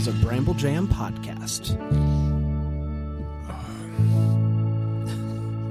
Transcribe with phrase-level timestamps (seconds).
[0.00, 1.72] is a Bramble Jam podcast.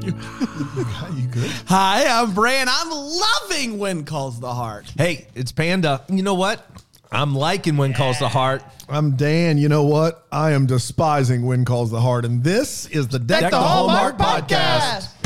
[1.17, 1.49] you good?
[1.65, 4.93] Hi, I'm Bray, and I'm loving When Calls the Heart.
[4.95, 6.03] Hey, it's Panda.
[6.09, 6.63] You know what?
[7.11, 8.61] I'm liking when calls the heart.
[8.87, 9.57] I'm Dan.
[9.57, 10.27] You know what?
[10.31, 15.18] I am despising When Calls the Heart, and this is the Deck, the, Hallmark, podcast.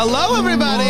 [0.00, 0.84] Hello, everybody.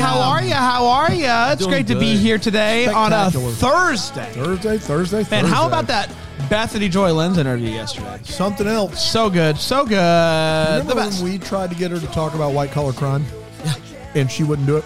[0.00, 0.52] How are you?
[0.54, 1.24] How are you?
[1.52, 2.20] It's Doing great to be good.
[2.20, 3.52] here today on a Spectacular.
[3.52, 4.32] Thursday.
[4.32, 6.12] Thursday, Thursday, And how about that
[6.48, 8.18] Bethany Joy Lenz interview yesterday?
[8.24, 9.08] Something else.
[9.08, 9.94] So good, so good.
[9.94, 11.22] Remember the best.
[11.22, 13.24] when we tried to get her to talk about white collar crime?
[14.16, 14.84] And she wouldn't do it?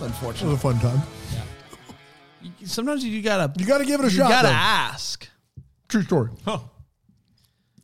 [0.00, 1.02] It's It was a fun time.
[2.64, 4.14] Sometimes you gotta You got to give it a shot.
[4.14, 4.30] you shot.
[4.30, 4.54] gotta though.
[4.54, 5.28] ask.
[5.88, 6.30] True story.
[6.46, 6.60] Huh.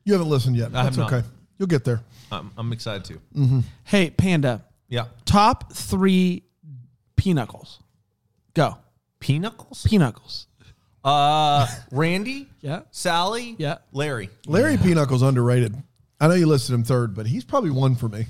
[0.05, 0.75] You haven't listened yet.
[0.75, 1.13] I have That's not.
[1.13, 1.29] okay.
[1.59, 2.01] You'll get there.
[2.33, 3.21] I'm, I'm excited too.
[3.37, 3.61] Mm-hmm.
[3.85, 5.07] Hey, Panda, Yeah.
[5.25, 6.43] top three
[7.17, 7.81] pinocles.
[8.55, 8.77] Go.
[9.21, 9.85] Pinocles?
[9.89, 10.47] Pinocles.
[11.05, 12.49] Uh, Randy?
[12.61, 12.81] Yeah.
[12.91, 13.55] Sally?
[13.59, 13.79] Yeah.
[13.93, 14.29] Larry.
[14.47, 15.77] Larry Pinocchle's underrated.
[16.21, 18.27] I know you listed him third, but he's probably one for me.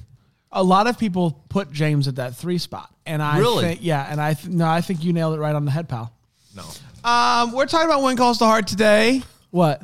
[0.53, 3.65] A lot of people put James at that three spot, and I Really?
[3.65, 5.89] think yeah, and I th- no, I think you nailed it right on the head,
[5.89, 6.13] pal.
[6.55, 6.65] No.
[7.09, 9.23] Um, we're talking about when calls to heart today.
[9.51, 9.81] What?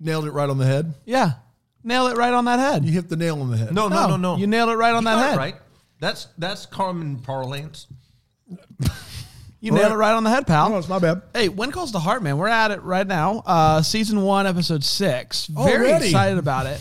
[0.00, 0.92] Nailed it right on the head.
[1.04, 1.32] Yeah,
[1.84, 2.84] nail it right on that head.
[2.84, 3.72] You hit the nail on the head.
[3.72, 4.36] No, no, no, no.
[4.36, 5.36] You nailed it right on You that got it head.
[5.38, 5.54] Right.
[6.02, 7.86] That's that's common parlance.
[9.60, 9.92] You nailed Right.
[9.92, 10.70] it right on the head, pal.
[10.70, 11.22] No, it's my bad.
[11.32, 12.38] Hey, when calls to heart, man?
[12.38, 13.44] We're at it right now.
[13.46, 15.46] Uh, season one, episode six.
[15.46, 16.06] Very Already?
[16.06, 16.80] excited about it.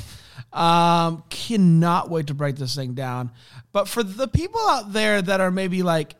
[0.51, 3.29] Um, cannot wait to break this thing down.
[3.71, 6.15] But for the people out there that are maybe like,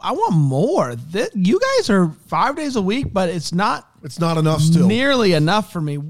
[0.00, 0.96] I want more.
[1.12, 4.88] Th- you guys are five days a week, but it's not It's not enough still.
[4.88, 6.00] nearly enough for me.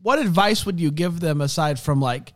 [0.00, 2.32] What advice would you give them aside from like,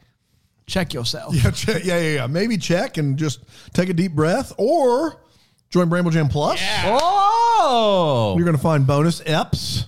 [0.66, 1.34] check yourself?
[1.34, 2.26] Yeah, check, yeah, yeah, yeah.
[2.26, 3.40] Maybe check and just
[3.72, 5.22] take a deep breath or
[5.70, 6.60] join Bramble Jam Plus.
[6.84, 8.34] Oh.
[8.36, 9.86] You're going to find bonus EPs.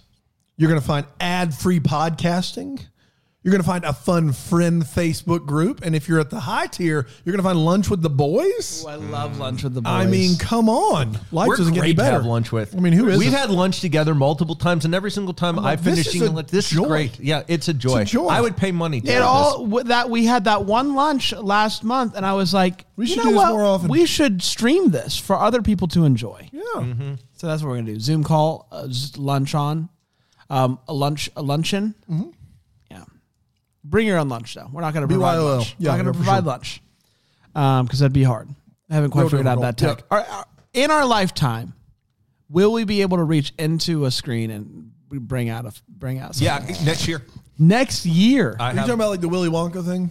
[0.57, 2.85] You're going to find ad free podcasting.
[3.47, 5.85] You're going to find a fun friend Facebook group.
[5.85, 8.85] And if you're at the high tier, you're going to find lunch with the boys.
[8.85, 9.93] I love lunch with the boys.
[9.93, 11.21] I mean, come on.
[11.31, 12.17] Life We're doesn't get any great to better.
[12.17, 12.75] have lunch with.
[12.75, 15.63] I mean, who is We've had lunch together multiple times, and every single time I
[15.63, 16.83] like, this finish is eating a lunch, this joy.
[16.83, 17.21] is great.
[17.21, 18.03] Yeah, it's a joy.
[18.03, 18.27] joy.
[18.27, 19.01] I would pay money.
[19.03, 19.69] To It have all this.
[19.71, 23.11] w- that we had that one lunch last month, and I was like, We you
[23.15, 23.53] should know do this what?
[23.53, 23.89] more often.
[23.89, 26.49] We should stream this for other people to enjoy.
[26.51, 26.63] Yeah.
[26.79, 27.15] Mm-hmm.
[27.37, 28.01] So that's what we're gonna do.
[28.01, 29.89] Zoom call, uh, z- lunch on,
[30.51, 31.95] um, a lunch, a luncheon.
[33.87, 34.69] Yeah, bring your own lunch though.
[34.73, 35.57] We're not gonna provide BYOL.
[35.59, 35.77] lunch.
[35.79, 36.53] Yeah, we're not gonna yeah, for provide sure.
[36.53, 36.83] lunch
[37.55, 38.49] um, because that'd be hard.
[38.91, 39.99] I haven't quite Real figured out difficult.
[39.99, 40.07] that tech.
[40.11, 41.73] Are- are- uh, in our lifetime,
[42.51, 46.39] will we be able to reach into a screen and bring out a bring out?
[46.41, 46.85] Yeah, something?
[46.85, 47.23] next year.
[47.59, 48.57] next year.
[48.61, 50.11] I Are you have, talking about like the Willy Wonka thing?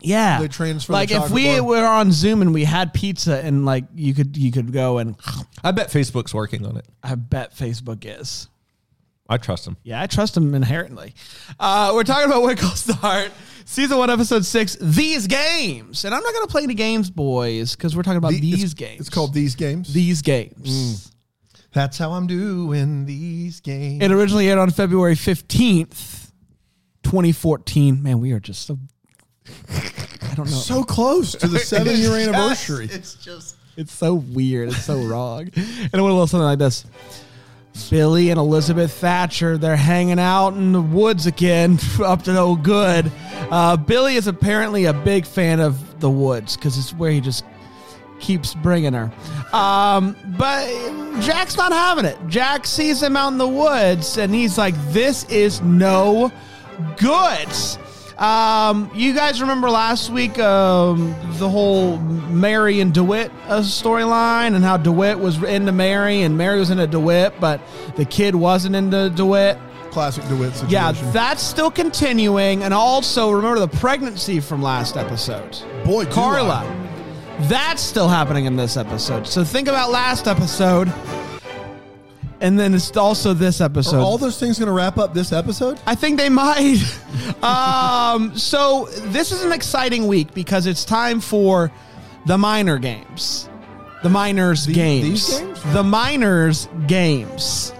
[0.00, 1.62] Yeah, They transfer the like if chocolate we bar?
[1.64, 5.16] were on Zoom and we had pizza and like you could you could go and
[5.64, 6.86] I bet Facebook's working on it.
[7.02, 8.48] I bet Facebook is.
[9.28, 9.76] I trust him.
[9.82, 11.14] Yeah, I trust him inherently.
[11.60, 13.30] Uh, we're talking about what calls the heart,
[13.66, 14.76] season one, episode six.
[14.80, 18.32] These games, and I'm not going to play any games, boys, because we're talking about
[18.32, 19.00] The- these it's, games.
[19.00, 19.92] It's called These Games.
[19.92, 21.12] these games.
[21.74, 24.02] That's how I'm doing these games.
[24.02, 26.30] It originally aired on February 15th,
[27.02, 28.02] 2014.
[28.02, 28.78] Man, we are just so.
[29.68, 30.56] I don't know.
[30.56, 32.88] so close to the seven year anniversary.
[32.90, 33.56] It's just.
[33.76, 34.70] It's so weird.
[34.70, 35.42] It's so wrong.
[35.54, 36.84] And it went a little something like this.
[37.90, 43.10] Billy and Elizabeth Thatcher, they're hanging out in the woods again, up to no good.
[43.50, 47.44] Uh, Billy is apparently a big fan of the woods because it's where he just
[48.20, 49.12] keeps bringing her.
[49.52, 50.66] Um, but
[51.20, 52.18] Jack's not having it.
[52.28, 56.32] Jack sees him out in the woods and he's like, this is no
[56.96, 57.48] good.
[58.18, 64.64] Um, you guys remember last week um, the whole Mary and DeWitt uh, storyline and
[64.64, 67.60] how DeWitt was into Mary and Mary was into DeWitt, but
[67.96, 69.56] the kid wasn't into DeWitt.
[69.90, 70.70] Classic DeWitt situation.
[70.70, 72.64] Yeah, that's still continuing.
[72.64, 75.56] And also remember the pregnancy from last episode.
[75.84, 76.64] Boy, Carla.
[76.66, 76.88] I.
[77.42, 79.26] That's still happening in this episode.
[79.28, 80.92] So think about last episode.
[82.40, 83.96] And then it's also this episode.
[83.96, 85.80] Are all those things going to wrap up this episode?
[85.86, 86.78] I think they might.
[87.42, 91.72] um, so this is an exciting week because it's time for
[92.26, 93.48] the minor games.
[94.02, 95.28] The minors games.
[95.30, 95.62] these games?
[95.72, 97.72] The minors games.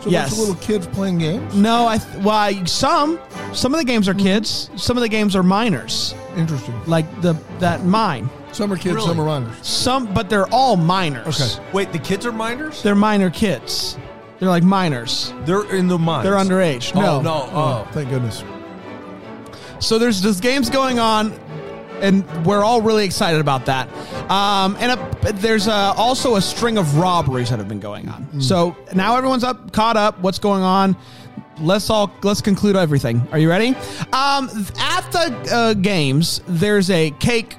[0.00, 0.38] So Yes.
[0.38, 1.54] little kids playing games?
[1.54, 3.18] No, I th- well, I- some
[3.52, 4.70] some of the games are kids.
[4.76, 6.74] Some of the games are minors, Interesting.
[6.86, 8.30] like the that mine.
[8.56, 9.06] Some are kids, Really?
[9.08, 9.66] some are minors.
[9.66, 11.42] Some, but they're all minors.
[11.58, 11.62] Okay.
[11.74, 12.82] Wait, the kids are minors?
[12.82, 13.98] They're minor kids.
[14.38, 15.34] They're like minors.
[15.44, 16.24] They're in the minors.
[16.24, 16.92] They're underage.
[16.96, 17.50] Oh, No, no.
[17.52, 17.88] Oh.
[17.92, 18.42] Thank goodness.
[19.78, 21.32] So there's this games going on,
[22.00, 23.90] and we're all really excited about that.
[24.30, 28.40] Um, and a, there's uh also a string of robberies that have been going on.
[28.40, 30.18] So now everyone's up, caught up.
[30.20, 30.96] What's going on?
[31.60, 33.20] Let's all let's conclude everything.
[33.32, 33.68] Are you ready?
[34.14, 34.48] Um,
[34.78, 37.56] at the uh, games, there's a cake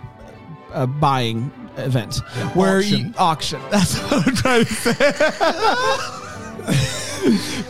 [0.73, 2.17] uh, buying event
[2.55, 3.61] where you auction.
[3.71, 4.93] That's what I'm trying to say.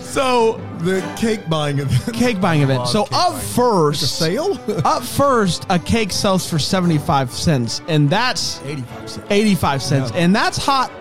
[0.01, 2.15] so The cake buying event.
[2.15, 2.87] cake buying event.
[2.87, 4.59] So up first, Sale?
[4.85, 9.27] up first, a cake sells for seventy five cents, and that's 85 cents.
[9.31, 10.17] eighty five cents, Yeah.
[10.21, 10.91] and that's hot,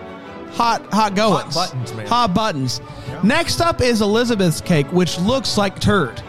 [0.52, 1.54] hot, hot goings.
[1.54, 2.06] buttons, man.
[2.08, 2.80] Hot buttons.
[3.22, 6.20] Next up is Elizabeth's cake, which looks like turd.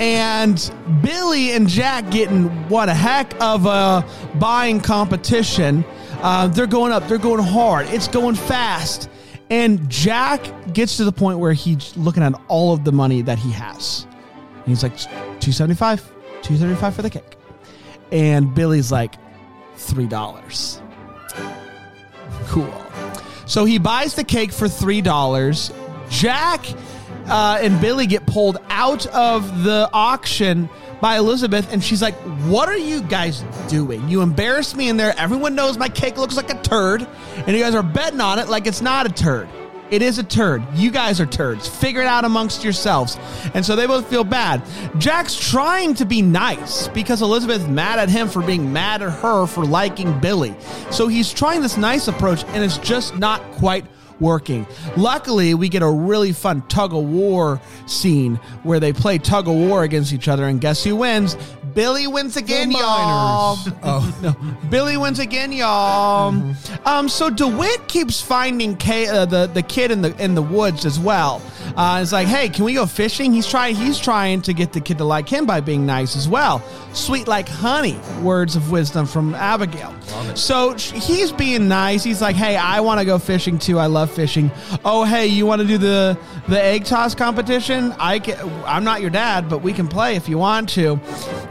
[0.00, 0.72] And
[1.02, 4.04] Billy and Jack getting what a heck of a
[4.38, 5.84] buying competition.
[6.20, 7.06] Uh, they're going up.
[7.08, 7.86] They're going hard.
[7.88, 9.08] It's going fast.
[9.48, 10.40] And Jack
[10.72, 14.06] gets to the point where he's looking at all of the money that he has.
[14.56, 16.00] And he's like, 275
[16.42, 17.36] 275 for the cake.
[18.12, 19.16] And Billy's like,
[19.76, 20.80] $3.
[22.46, 22.86] Cool.
[23.46, 25.72] So he buys the cake for three dollars.
[26.08, 26.64] Jack
[27.28, 30.68] uh, and Billy get pulled out of the auction
[31.00, 32.14] by Elizabeth, and she's like,
[32.46, 34.08] "What are you guys doing?
[34.08, 35.14] You embarrassed me in there.
[35.18, 37.06] Everyone knows my cake looks like a turd,
[37.36, 39.48] and you guys are betting on it like it's not a turd."
[39.88, 40.64] It is a turd.
[40.74, 41.68] You guys are turds.
[41.68, 43.16] Figure it out amongst yourselves.
[43.54, 44.62] And so they both feel bad.
[44.98, 49.46] Jack's trying to be nice because Elizabeth's mad at him for being mad at her
[49.46, 50.56] for liking Billy.
[50.90, 53.84] So he's trying this nice approach and it's just not quite
[54.20, 54.66] working.
[54.96, 59.54] Luckily, we get a really fun tug of war scene where they play tug of
[59.54, 61.36] war against each other and guess who wins?
[61.76, 63.58] Billy wins again, y'all.
[63.82, 64.18] Oh.
[64.22, 64.32] No,
[64.70, 66.34] Billy wins again, y'all.
[66.86, 70.86] Um, so Dewitt keeps finding Kay, uh, the the kid in the in the woods
[70.86, 71.42] as well.
[71.76, 73.32] Uh, it's like, hey, can we go fishing?
[73.32, 73.76] He's trying.
[73.76, 76.64] He's trying to get the kid to like him by being nice as well.
[76.94, 77.98] Sweet like honey.
[78.22, 79.94] Words of wisdom from Abigail.
[80.34, 82.02] So he's being nice.
[82.02, 83.78] He's like, hey, I want to go fishing too.
[83.78, 84.50] I love fishing.
[84.84, 86.18] Oh, hey, you want to do the
[86.48, 87.92] the egg toss competition?
[87.98, 90.98] I can, I'm not your dad, but we can play if you want to.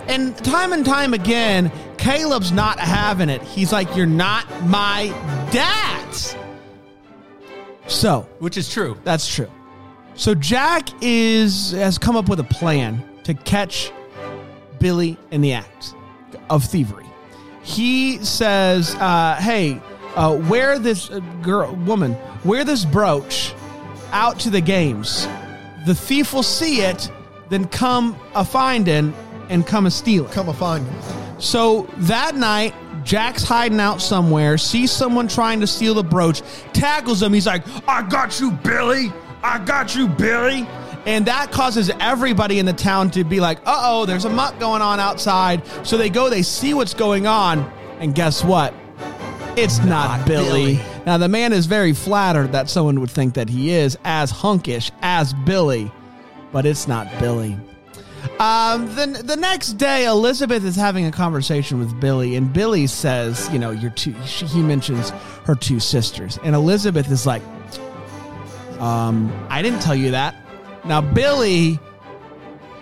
[0.08, 3.42] And time and time again, Caleb's not having it.
[3.42, 5.08] He's like, you're not my
[5.52, 6.16] dad.
[7.88, 8.98] So Which is true.
[9.04, 9.52] that's true.
[10.16, 13.92] So Jack is has come up with a plan to catch
[14.80, 15.94] Billy in the act
[16.50, 17.06] of thievery.
[17.64, 19.82] He says, uh, "Hey,
[20.16, 23.54] uh, wear this uh, girl, woman, wear this brooch
[24.12, 25.28] out to the games.
[25.86, 27.12] The thief will see it,
[27.50, 29.14] then come a finding
[29.50, 30.86] and come a steal it." Come a find.
[31.38, 36.42] So that night, Jack's hiding out somewhere, sees someone trying to steal the brooch,
[36.74, 37.34] tackles him.
[37.34, 39.14] He's like, I got you, Billy.
[39.44, 40.68] I got you, Billy.
[41.06, 44.60] And that causes everybody in the town to be like, uh oh, there's a muck
[44.60, 45.62] going on outside.
[45.84, 48.74] So they go, they see what's going on, and guess what?
[49.56, 50.76] It's not, Billy.
[50.76, 50.82] Billy.
[51.06, 54.90] Now, the man is very flattered that someone would think that he is as hunkish
[55.02, 55.92] as Billy,
[56.52, 57.56] but it's not Billy.
[58.40, 63.50] Um, then the next day, Elizabeth is having a conversation with Billy, and Billy says,
[63.52, 65.12] "You know, your two." She, he mentions
[65.46, 67.42] her two sisters, and Elizabeth is like,
[68.80, 70.36] "Um, I didn't tell you that."
[70.84, 71.80] Now Billy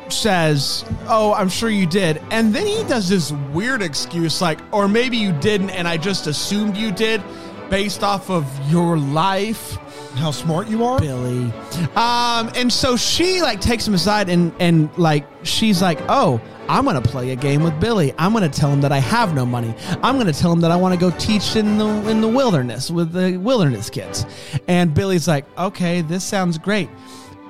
[0.09, 4.87] says, "Oh, I'm sure you did," and then he does this weird excuse, like, "Or
[4.87, 7.21] maybe you didn't, and I just assumed you did,
[7.69, 9.77] based off of your life."
[10.15, 10.99] How smart you are?
[10.99, 11.51] Billy.
[11.95, 16.39] Um, and so she like takes him aside and and like she's like, oh,
[16.69, 18.13] I'm gonna play a game with Billy.
[18.17, 19.75] I'm gonna tell him that I have no money.
[20.01, 22.89] I'm gonna tell him that I want to go teach in the in the wilderness
[22.91, 24.25] with the wilderness kids.
[24.67, 26.89] And Billy's like, okay, this sounds great.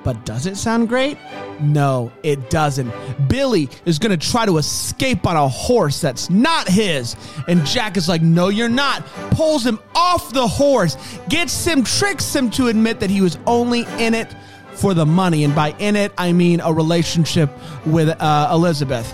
[0.04, 1.16] But does it sound great?
[1.60, 2.92] No, it doesn't.
[3.28, 7.16] Billy is going to try to escape on a horse that's not his.
[7.48, 9.04] And Jack is like, No, you're not.
[9.30, 10.96] Pulls him off the horse,
[11.28, 14.28] gets him, tricks him to admit that he was only in it
[14.74, 15.42] for the money.
[15.44, 17.50] And by in it, I mean a relationship
[17.86, 19.10] with uh, Elizabeth.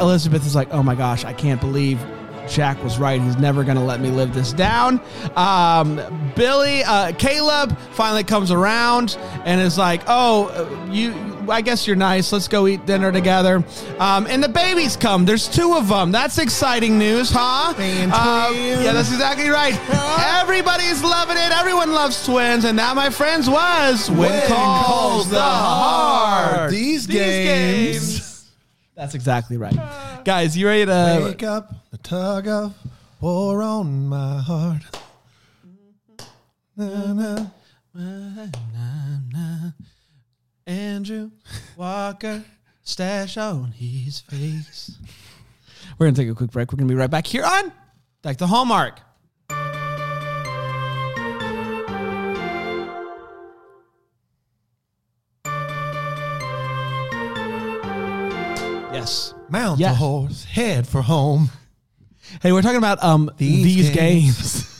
[0.00, 1.98] Elizabeth is like, Oh my gosh, I can't believe
[2.50, 3.20] Jack was right.
[3.20, 5.00] He's never going to let me live this down.
[5.36, 6.00] Um,
[6.34, 11.14] Billy, uh, Caleb finally comes around and is like, "Oh, uh, you,
[11.48, 12.32] I guess you're nice.
[12.32, 13.64] Let's go eat dinner together."
[13.98, 15.24] Um, and the babies come.
[15.24, 16.10] There's two of them.
[16.10, 17.72] That's exciting news, huh?
[17.76, 19.78] Um, yeah, that's exactly right.
[20.42, 21.52] Everybody's loving it.
[21.52, 26.70] Everyone loves twins, and that, my friends, was when, calls the heart.
[26.70, 28.19] These games.
[29.00, 29.74] That's exactly right,
[30.26, 30.54] guys.
[30.58, 31.22] You ready to?
[31.24, 32.74] Wake up, the tug of
[33.18, 34.82] war on my heart.
[36.76, 37.46] Na, na.
[40.66, 41.30] Andrew
[41.78, 42.44] Walker
[42.82, 44.98] stash on his face.
[45.98, 46.70] We're gonna take a quick break.
[46.70, 47.72] We're gonna be right back here on
[48.20, 49.00] Deck the Hallmark.
[59.00, 59.34] Yes.
[59.48, 59.88] Mount Yeah.
[59.90, 61.50] the horse, head for home.
[62.42, 64.66] Hey, we're talking about um these, These games.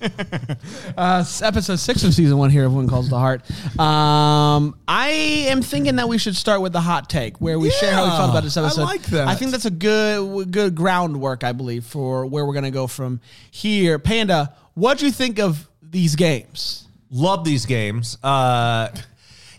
[0.00, 3.42] uh, s- episode six of season one here of When Calls the Heart.
[3.80, 5.08] Um, I
[5.48, 8.10] am thinking that we should start with the hot take, where we share how we
[8.10, 8.84] felt about this Yeah, I episode.
[8.84, 9.26] like that.
[9.26, 13.20] I think that's a good good groundwork, I believe, for where we're gonna go from
[13.50, 13.98] here.
[13.98, 16.86] Panda, what do you think of these games?
[17.10, 18.18] Love these games.
[18.22, 18.90] Uh,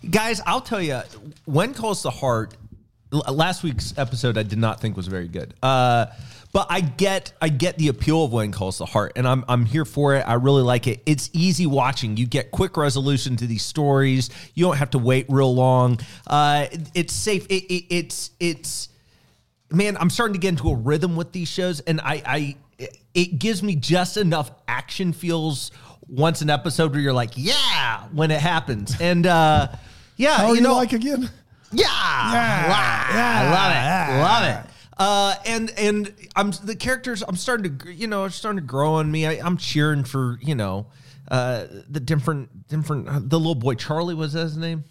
[0.09, 1.01] guys, I'll tell you,
[1.43, 2.68] when calls the heart, l-
[3.11, 5.53] last week's episode I did not think was very good.
[5.63, 6.07] Uh,
[6.51, 9.65] but I get I get the appeal of when calls the heart, and I'm I'm
[9.65, 10.21] here for it.
[10.21, 11.01] I really like it.
[11.05, 12.17] It's easy watching.
[12.17, 14.29] You get quick resolution to these stories.
[14.55, 15.99] You don't have to wait real long.
[16.25, 17.45] Uh, it- it's safe.
[17.47, 18.89] It, it, it's it's
[19.71, 22.55] man, I'm starting to get into a rhythm with these shows, and I, I
[23.13, 25.69] it gives me just enough action feels
[26.07, 29.67] once an episode where you're like, yeah, when it happens, and uh,
[30.17, 31.29] yeah, How you know, like again?
[31.71, 34.71] Yeah, yeah, I love it, love it.
[34.97, 37.23] Uh, and and I'm the characters.
[37.25, 39.25] I'm starting to you know it's starting to grow on me.
[39.25, 40.87] I, I'm cheering for you know
[41.29, 44.83] uh, the different different uh, the little boy Charlie was that his name.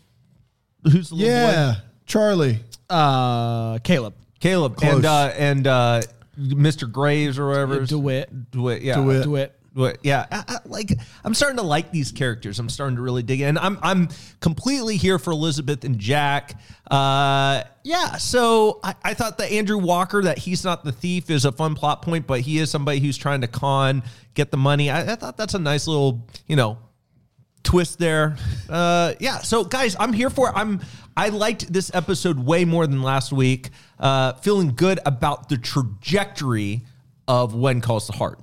[0.85, 1.53] Who's the little boy?
[1.53, 1.75] Yeah,
[2.07, 2.61] Charlie.
[2.89, 4.95] Uh, Caleb Caleb Close.
[4.95, 6.03] and uh, and uh,
[6.39, 6.91] Mr.
[6.91, 7.85] Graves or whatever.
[7.85, 8.51] DeWitt.
[8.51, 8.95] DeWitt, yeah.
[8.97, 9.23] DeWitt.
[9.25, 9.58] DeWitt.
[9.79, 10.27] DeWitt, yeah.
[10.31, 10.93] I, I, like
[11.23, 12.59] I'm starting to like these characters.
[12.59, 13.57] I'm starting to really dig in.
[13.57, 14.09] I'm I'm
[14.41, 16.61] completely here for Elizabeth and Jack.
[16.91, 18.17] Uh, yeah.
[18.17, 21.77] So I, I thought that Andrew Walker, that he's not the thief, is a fun
[21.77, 24.03] plot point, but he is somebody who's trying to con,
[24.35, 24.91] get the money.
[24.91, 26.79] I, I thought that's a nice little, you know,
[27.63, 28.37] twist there.
[28.69, 29.39] Uh, yeah.
[29.39, 30.55] So guys, I'm here for.
[30.57, 30.81] I'm
[31.17, 33.71] I liked this episode way more than last week.
[34.01, 36.83] Uh, feeling good about the trajectory
[37.29, 38.41] of when calls the heart.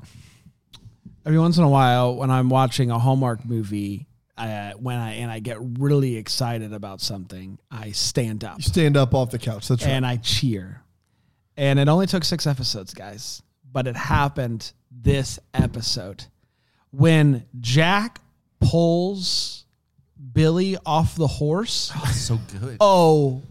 [1.26, 5.32] Every once in a while when I'm watching a Hallmark movie, uh, when I and
[5.32, 9.68] I get really excited about something, I stand up You Stand up off the couch.
[9.68, 9.92] That's right.
[9.92, 10.82] and I cheer.
[11.58, 13.42] And it only took six episodes, guys,
[13.72, 16.26] but it happened this episode
[16.92, 18.20] when Jack
[18.60, 19.66] pulls
[20.34, 21.92] Billy off the horse.
[22.14, 22.78] So good.
[22.80, 23.44] Oh,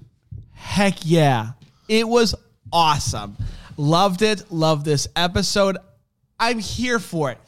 [0.53, 1.53] heck yeah.
[1.89, 2.35] It was
[2.73, 3.37] awesome.
[3.77, 4.51] Loved it.
[4.51, 5.77] Loved this episode.
[6.41, 7.39] I'm here for it.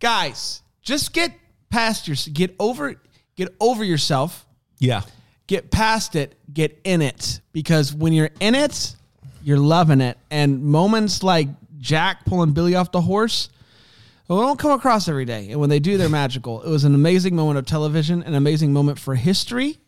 [0.00, 1.32] Guys, just get
[1.68, 2.96] past your get over
[3.36, 4.46] get over yourself.
[4.78, 5.02] Yeah.
[5.46, 8.94] Get past it, get in it because when you're in it,
[9.42, 10.16] you're loving it.
[10.30, 13.48] And moments like Jack pulling Billy off the horse,
[14.28, 15.50] well, don't come across every day.
[15.50, 16.62] And when they do, they're magical.
[16.62, 19.78] It was an amazing moment of television, an amazing moment for history,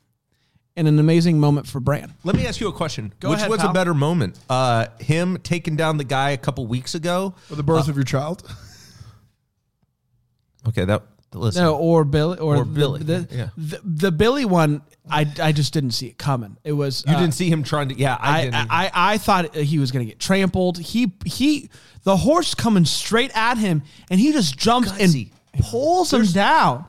[0.77, 2.13] and an amazing moment for Bran.
[2.25, 3.13] Let me ask you a question.
[3.21, 3.71] Go Which ahead, was pal.
[3.71, 4.41] a better moment?
[4.51, 7.35] Uh, him taking down the guy a couple weeks ago?
[7.51, 8.43] Or the birth of your child.
[10.69, 11.03] Okay, that
[11.35, 11.63] listen.
[11.65, 13.49] No, or Billy, or, Or Billy, The, yeah.
[13.57, 16.57] the, the Billy one, I, I just didn't see it coming.
[16.63, 17.95] It was you uh, didn't see him trying to.
[17.99, 18.55] Yeah, I, I, didn't.
[18.71, 20.79] I, I thought he was going to get trampled.
[20.79, 21.71] He he,
[22.05, 25.31] the horse coming straight at him, and he just jumps Gutsy.
[25.55, 26.85] and pulls him down.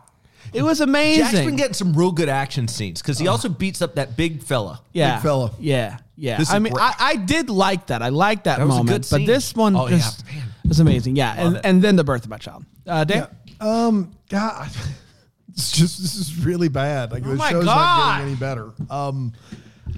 [0.53, 1.23] It was amazing.
[1.31, 4.43] Jack's been getting some real good action scenes because he also beats up that big
[4.43, 4.81] fella.
[4.91, 5.51] yeah, big fella.
[5.59, 6.37] Yeah, yeah.
[6.37, 6.83] This is I mean, great.
[6.83, 8.03] I, I did like that.
[8.03, 8.89] I liked that, That was a moment.
[8.89, 9.25] good But scene.
[9.25, 10.43] this one Oh, yeah, just man.
[10.67, 11.15] was amazing.
[11.15, 12.65] Yeah, and, and then the birth of my child.
[12.85, 13.27] Uh, Dan?
[13.63, 14.69] Um, God,
[15.53, 17.11] it's just this is really bad.
[17.11, 17.75] Like the Oh my show's God.
[17.75, 18.71] not getting any better.
[18.89, 19.33] Um,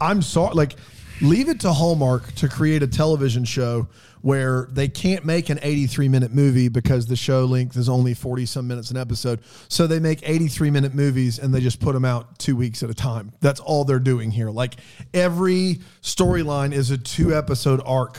[0.01, 0.53] I'm sorry.
[0.55, 0.75] Like,
[1.21, 3.87] leave it to Hallmark to create a television show
[4.21, 8.47] where they can't make an 83 minute movie because the show length is only 40
[8.47, 9.39] some minutes an episode.
[9.69, 12.89] So they make 83 minute movies and they just put them out two weeks at
[12.89, 13.31] a time.
[13.39, 14.49] That's all they're doing here.
[14.49, 14.75] Like
[15.13, 18.17] every storyline is a two episode arc,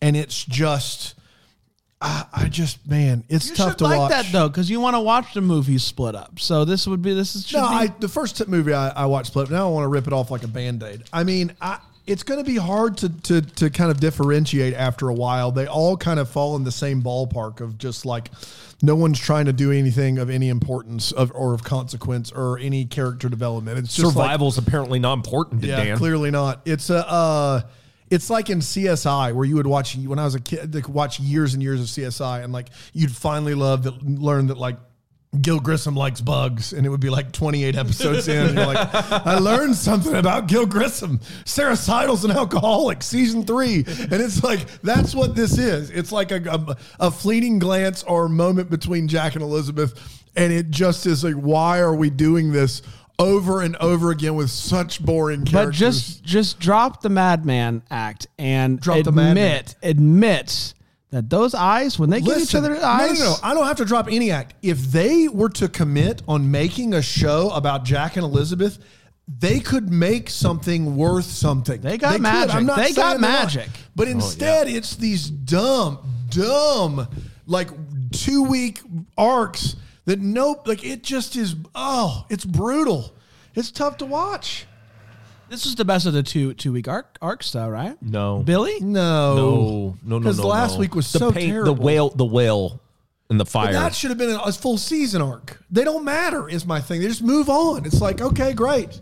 [0.00, 1.14] and it's just.
[2.00, 4.10] I, I just man, it's You tough to like watch.
[4.12, 6.38] that though, because you want to watch the movies split up.
[6.38, 9.06] So this would be this is No, be- I, the first t- movie I, I
[9.06, 9.50] watched split.
[9.50, 11.02] Now I want to rip it off like a band aid.
[11.12, 15.08] I mean, I, it's going to be hard to, to to kind of differentiate after
[15.08, 15.50] a while.
[15.50, 18.30] They all kind of fall in the same ballpark of just like
[18.80, 22.84] no one's trying to do anything of any importance of or of consequence or any
[22.84, 23.76] character development.
[23.76, 25.98] It's just like, Survival's apparently not important to yeah, Dan.
[25.98, 26.60] clearly not.
[26.64, 27.04] It's a.
[27.10, 27.62] Uh,
[28.10, 31.20] it's like in CSI where you would watch when I was a kid, like watch
[31.20, 34.76] years and years of CSI, and like you'd finally love that, learn that like
[35.42, 38.46] Gil Grissom likes bugs, and it would be like 28 episodes in.
[38.46, 41.20] And you're like, I learned something about Gil Grissom.
[41.44, 45.90] Sara Sidle's an alcoholic, season three, and it's like that's what this is.
[45.90, 46.76] It's like a, a,
[47.08, 51.80] a fleeting glance or moment between Jack and Elizabeth, and it just is like, why
[51.80, 52.80] are we doing this?
[53.18, 55.66] Over and over again with such boring characters.
[55.66, 59.64] But just just drop the madman act and Drop the admit madman.
[59.82, 60.74] admit
[61.10, 63.18] that those eyes when they give each Listen, other eyes.
[63.18, 63.34] no, no.
[63.42, 64.54] I don't have to drop any act.
[64.62, 68.78] If they were to commit on making a show about Jack and Elizabeth,
[69.26, 71.80] they could make something worth something.
[71.80, 72.54] They got magic.
[72.54, 73.44] I'm not They got saying they're not.
[73.44, 73.68] magic.
[73.96, 75.98] But oh, instead, it's these dumb,
[76.28, 77.08] dumb,
[77.46, 77.68] like
[78.12, 78.80] two week
[79.16, 79.76] arcs
[80.08, 81.54] that nope, like it just is.
[81.74, 83.12] Oh, it's brutal.
[83.54, 84.66] It's tough to watch.
[85.50, 87.96] This was the best of the two two week arc arcs, though, right?
[88.02, 88.42] No.
[88.44, 88.78] Billy.
[88.80, 90.80] No, No, no, no, Because no, last no.
[90.80, 91.74] week was the so pain- terrible.
[91.74, 92.80] The whale, the whale,
[93.30, 93.72] and the But fire.
[93.72, 95.62] that should have been a, a full season arc.
[95.70, 97.00] They don't matter, is my thing.
[97.00, 97.86] They just move on.
[97.86, 99.00] It's like, okay, great.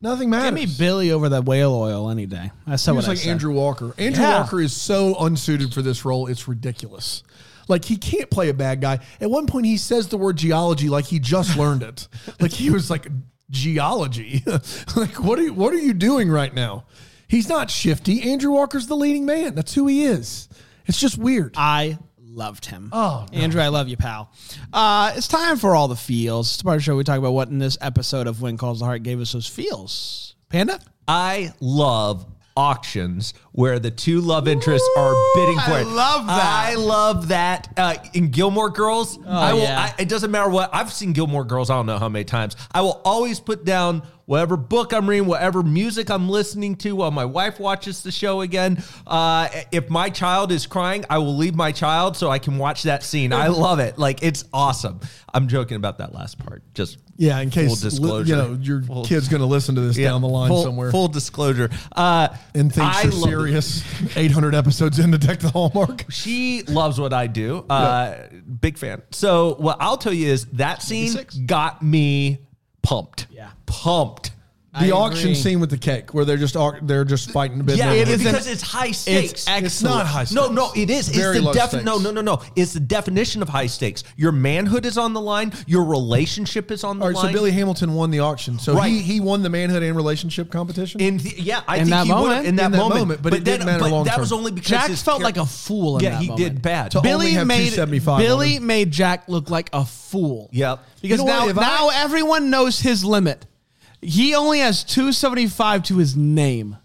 [0.00, 0.58] Nothing matters.
[0.60, 2.50] Give me Billy over that whale oil any day.
[2.66, 3.30] I said He what was I like said.
[3.30, 3.94] Andrew Walker.
[3.96, 4.40] Andrew Yeah.
[4.40, 6.26] Walker is so unsuited for this role.
[6.26, 7.22] It's ridiculous.
[7.68, 9.00] Like he can't play a bad guy.
[9.20, 12.08] At one point, he says the word geology like he just learned it.
[12.40, 13.08] Like he was like
[13.50, 14.42] geology.
[14.96, 16.84] like what are you, what are you doing right now?
[17.28, 18.30] He's not shifty.
[18.30, 19.54] Andrew Walker's the leading man.
[19.54, 20.48] That's who he is.
[20.86, 21.54] It's just weird.
[21.56, 22.90] I loved him.
[22.92, 23.38] Oh, no.
[23.38, 24.30] Andrew, I love you, pal.
[24.72, 26.52] Uh, it's time for all the feels.
[26.52, 28.80] It's part of the show we talk about what in this episode of When Calls
[28.80, 30.36] the Heart gave us those feels.
[30.48, 30.78] Panda.
[31.08, 35.86] I love auctions where the two love interests are bidding for I it.
[35.86, 36.44] love that.
[36.44, 37.68] I love that.
[37.76, 39.60] Uh, in Gilmore Girls, I will.
[39.62, 39.92] yeah.
[39.96, 41.70] I, it doesn't matter what I've seen Gilmore Girls.
[41.70, 42.56] I don't know how many times.
[42.72, 47.10] I will always put down whatever book I'm reading, whatever music I'm listening to while
[47.12, 48.82] my wife watches the show again.
[49.06, 52.82] Uh, if my child is crying, I will leave my child so I can watch
[52.84, 53.32] that scene.
[53.32, 53.98] I love it.
[53.98, 54.98] Like it's awesome.
[55.32, 56.62] I'm joking about that last part.
[56.74, 58.28] Just Yeah, in case full disclosure.
[58.28, 60.62] you know your Full- kid's going to listen to this Yeah, down the line full,
[60.62, 61.68] somewhere Full disclosure.
[61.94, 64.16] Uh, and thinks I you're love- serious.
[64.16, 66.06] 800 episodes into Deck the Hallmark.
[66.10, 67.64] She loves what I do.
[67.68, 68.28] Uh,
[68.60, 69.02] Big fan.
[69.10, 71.34] So what I'll tell you is that scene 56.
[71.46, 72.46] got me
[72.82, 73.26] pumped.
[73.30, 73.50] Yeah.
[73.66, 74.30] pumped.
[74.80, 75.34] The I auction agree.
[75.36, 77.76] scene with the cake, where they're just ar- they're just fighting a bit.
[77.76, 79.46] Yeah, It is because it's high stakes.
[79.46, 79.66] excellent.
[79.66, 80.34] It's not high stakes.
[80.34, 81.08] No, no, it is.
[81.08, 81.84] It's Very the low defi- stakes.
[81.84, 82.40] No, no, no, no.
[82.56, 84.02] It's the definition of high stakes.
[84.16, 85.52] Your manhood is on the line.
[85.68, 87.26] Your relationship is on the All right, line.
[87.28, 88.58] so Billy Hamilton won the auction.
[88.58, 88.90] So Right.
[88.90, 91.00] he, he won the manhood and relationship competition.
[91.00, 92.46] in the, yeah, I In think that he would moment.
[92.46, 94.20] in that, In that moment, moment, but it didn't matter but long That term.
[94.22, 96.44] was only because Jack his felt char- like a fool in Yeah, that he moment.
[96.54, 96.90] did bad.
[96.92, 98.66] To only Billy have made 275 Billy him.
[98.66, 100.48] made Jack look like a fool.
[100.52, 100.80] Yep.
[101.00, 103.46] Because You know now if now everyone knows his limit.
[104.04, 106.76] He only has 275 to his name.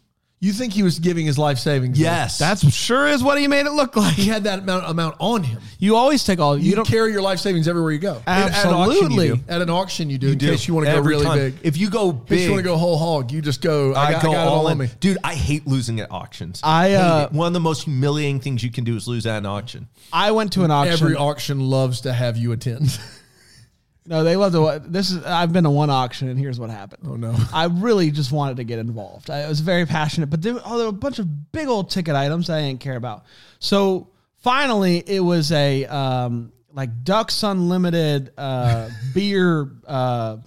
[0.42, 1.98] you think he was giving his life savings?
[1.98, 2.06] then?
[2.06, 4.14] Yes, That's sure is what he made it look like.
[4.14, 5.62] he had that amount amount on him.
[5.80, 8.22] You always take all You, you don't carry your life savings everywhere you go.
[8.26, 9.28] At- at an auction you absolutely.
[9.28, 9.44] do.
[9.50, 10.50] At an auction, you do in do.
[10.50, 11.38] case you want to go really time.
[11.38, 11.56] big.
[11.64, 13.94] If you go In case big, you want to go whole hog, you just go.
[13.94, 14.72] I, I, got, go I got it all all in.
[14.74, 14.88] on me.
[15.02, 16.62] Dude, I hate losing at auctions.
[16.64, 19.46] I, uh, one of the most humiliating things you can do is lose at an
[19.46, 19.90] auction.
[20.14, 20.94] I went to an auction.
[20.94, 22.98] Every auction loves to have you attend.
[24.10, 24.82] no, they love to.
[24.90, 25.24] This is.
[25.24, 27.04] I've been to one auction, and here's what happened.
[27.08, 27.36] Oh, no.
[27.54, 29.30] I really just wanted to get involved.
[29.30, 32.16] I was very passionate, but there, oh, there were a bunch of big old ticket
[32.16, 33.26] items I didn't care about.
[33.60, 40.38] So finally, it was a um, like Ducks Unlimited uh, beer, uh,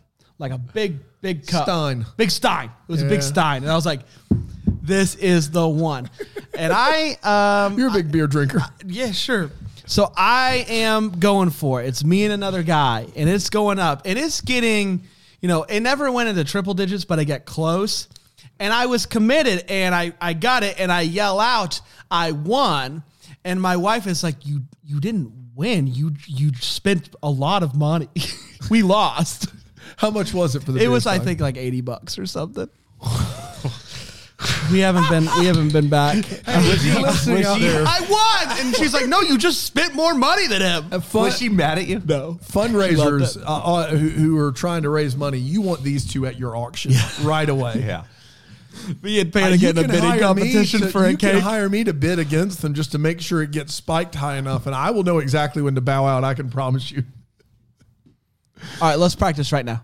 [0.41, 2.05] like a big big cup, Stein.
[2.17, 2.69] big Stein.
[2.89, 4.01] It was a big Stein, and I was like,
[4.83, 6.11] "This is the one."
[6.59, 8.61] And I um, You're a big beer drinker.
[8.85, 9.53] yeah, sure.
[9.93, 11.87] So I am going for it.
[11.89, 15.03] It's me and another guy, and it's going up, and it's getting,
[15.43, 18.09] you know, it never went into triple digits, but I get close.
[18.59, 23.03] And I was committed, and I I got it, and I yell out, "I won!"
[23.45, 25.87] And my wife is like, "You you didn't win.
[25.87, 28.09] You you spent a lot of money.
[28.71, 29.49] we lost.
[29.99, 30.83] How much was it for the?
[30.83, 32.71] It was, I think, like eighty bucks or something."
[34.71, 36.17] We haven't been we haven't been back.
[36.17, 37.85] Was he listening out there?
[37.87, 41.39] I won, and she's like, "No, you just spent more money than him." Fun- Was
[41.39, 42.01] she mad at you?
[42.05, 46.27] No, fundraisers uh, uh, who, who are trying to raise money, you want these two
[46.27, 47.85] at your auction right away.
[47.87, 48.05] Yeah.
[49.03, 51.11] me and Uh, Panda you getting a can bidding hire me competition to- for a
[51.11, 51.43] you can cake.
[51.43, 54.67] hire me to bid against them just to make sure it gets spiked high enough,
[54.67, 56.25] and I will know exactly when to bow out.
[56.25, 57.05] I can promise you.
[58.81, 59.83] All right, let's practice right now.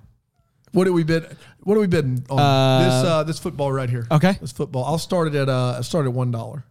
[0.72, 1.37] What do we bid?
[1.61, 3.09] What are we bidding on Uh, this?
[3.11, 4.07] Uh, this football right here.
[4.11, 4.37] Okay.
[4.40, 4.85] this football.
[4.85, 6.64] I'll start it at uh, I start at one dollar.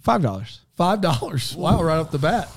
[0.00, 0.60] Five dollars.
[0.76, 1.54] Five dollars.
[1.56, 2.48] Wow, right off the bat.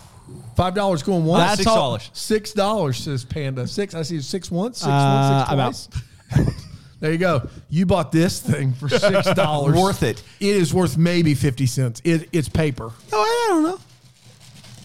[0.56, 1.44] Five dollars going once.
[1.44, 2.10] That's Six all- dollars.
[2.14, 3.68] Six dollars says Panda.
[3.68, 3.94] Six.
[3.94, 4.80] I see six once.
[4.80, 5.90] Six Uh, once.
[5.92, 5.96] Six
[6.44, 6.56] twice.
[7.00, 7.48] there you go.
[7.70, 9.78] You bought this thing for six dollars.
[9.80, 10.24] Worth it.
[10.40, 12.02] It is worth maybe fifty cents.
[12.04, 12.92] It, it's paper.
[13.14, 13.80] Oh, I don't know.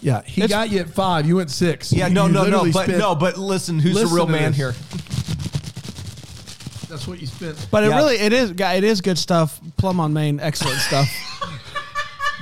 [0.03, 1.27] Yeah, he It's- got you at five.
[1.27, 1.91] You went six.
[1.91, 4.27] Yeah, You- no, you no, no, but spent- no, but listen, who's Listen the real
[4.27, 4.57] man this.
[4.57, 4.73] here?
[6.91, 7.67] That's what you spent.
[7.71, 7.95] But it Yeah.
[7.97, 9.59] really it is it is good stuff.
[9.77, 11.07] Plum on Main, excellent stuff.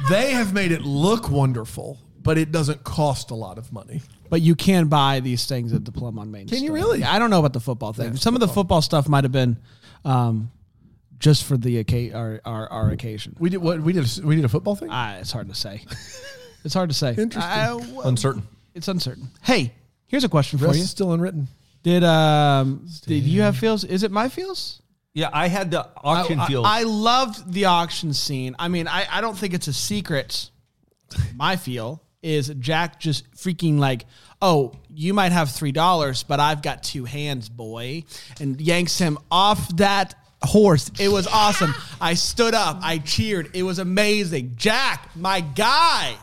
[0.10, 4.02] They have made it look wonderful, but it doesn't cost a lot of money.
[4.30, 6.48] But you can buy these things at the Plum on Main.
[6.48, 7.00] Can you really?
[7.02, 8.16] Yeah, I don't know about the football thing.
[8.16, 9.58] Some of the football stuff might have been
[10.06, 10.52] um,
[11.20, 13.36] just for the occa- our, our, our occasion.
[13.40, 14.06] We did what we did.
[14.06, 14.88] A, we did a football thing.
[14.90, 15.84] Ah, it's hard to say.
[16.64, 17.10] it's hard to say.
[17.18, 17.42] Interesting.
[17.44, 18.48] I- Uncertain.
[18.74, 19.28] it's uncertain.
[19.44, 19.74] Hey,
[20.08, 20.84] here's a question for Rest you.
[20.86, 21.50] is still unwritten.
[21.90, 23.84] Did um did you have feels?
[23.84, 24.84] Is it my feels?
[25.16, 26.66] Yeah, I had the auction I, field.
[26.68, 28.56] I loved the auction scene.
[28.60, 30.52] I mean, I, I don't think it's a secret.
[31.36, 34.06] My feel is Jack just freaking like,
[34.40, 38.04] oh, you might have three dollars, but I've got two hands, boy,
[38.40, 40.92] and yanks him off that horse.
[41.00, 41.74] It was awesome.
[42.00, 43.50] I stood up, I cheered.
[43.56, 44.54] It was amazing.
[44.58, 46.16] Jack, my guy.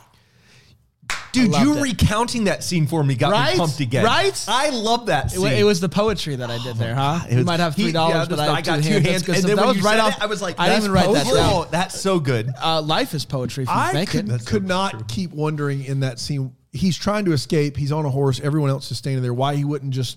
[1.32, 1.82] Dude, you it.
[1.82, 3.52] recounting that scene for me got Right?
[3.54, 4.04] me pumped again.
[4.04, 4.42] Right?
[4.48, 5.42] I love that It, scene.
[5.42, 7.20] wa- it was the poetry that I did there, huh?
[7.28, 8.90] It you might have three dollars, yeah, but just- I, have I got two two
[9.00, 9.26] hands.
[9.26, 9.28] hands.
[9.28, 10.16] And then that when was you right said off.
[10.16, 11.34] it, I was like, I didn't even write that down.
[11.52, 12.50] Oh, that's so good.
[12.62, 14.46] Uh, life is poetry if you I make could, it.
[14.46, 16.52] could not keep wondering in that scene.
[16.72, 17.76] He's trying to escape.
[17.76, 18.40] He's on a horse.
[18.40, 19.34] Everyone else is standing there.
[19.34, 20.16] Why he wouldn't just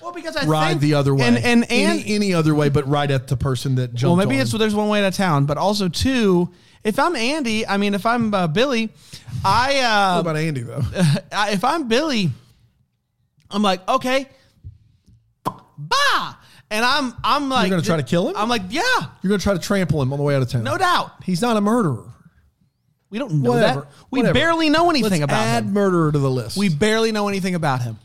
[0.00, 1.26] Well, because I ride think- the other way?
[1.26, 4.16] and and and any, any other way, but ride at the person that jumped.
[4.16, 4.60] well, maybe on it's him.
[4.60, 6.50] there's one way to town, but also two.
[6.84, 8.90] If I'm Andy, I mean, if I'm uh, Billy,
[9.44, 10.82] I Uh, What about Andy though.
[11.50, 12.30] If I'm Billy,
[13.50, 14.26] I'm like, okay,
[15.44, 16.34] bah,
[16.70, 18.36] and I'm I'm like, you're gonna try to kill him?
[18.36, 18.82] I'm like, yeah,
[19.22, 20.64] You're to try to trample him on the way out of town.
[20.64, 21.12] no doubt.
[21.24, 22.04] He's not a murderer.
[23.10, 23.80] We don't know Whatever.
[23.82, 23.88] that.
[24.10, 24.34] We Whatever.
[24.34, 25.72] barely know anything Let's about add him.
[25.74, 26.56] murderer to the list.
[26.56, 27.98] We barely know anything about him.